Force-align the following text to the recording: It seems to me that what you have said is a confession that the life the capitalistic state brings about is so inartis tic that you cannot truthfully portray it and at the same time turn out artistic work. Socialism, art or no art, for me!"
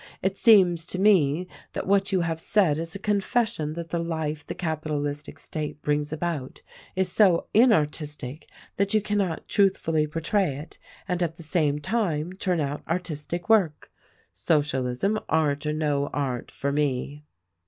It 0.23 0.35
seems 0.35 0.87
to 0.87 0.99
me 0.99 1.47
that 1.73 1.85
what 1.85 2.11
you 2.11 2.21
have 2.21 2.39
said 2.41 2.79
is 2.79 2.95
a 2.95 2.97
confession 2.97 3.73
that 3.73 3.89
the 3.91 3.99
life 3.99 4.43
the 4.43 4.55
capitalistic 4.55 5.37
state 5.37 5.79
brings 5.83 6.11
about 6.11 6.63
is 6.95 7.11
so 7.11 7.45
inartis 7.53 8.17
tic 8.17 8.49
that 8.77 8.95
you 8.95 9.01
cannot 9.03 9.47
truthfully 9.47 10.07
portray 10.07 10.55
it 10.55 10.79
and 11.07 11.21
at 11.21 11.35
the 11.35 11.43
same 11.43 11.77
time 11.77 12.33
turn 12.33 12.59
out 12.59 12.81
artistic 12.87 13.47
work. 13.47 13.91
Socialism, 14.31 15.19
art 15.29 15.67
or 15.67 15.73
no 15.73 16.07
art, 16.07 16.49
for 16.49 16.71
me!" 16.71 17.23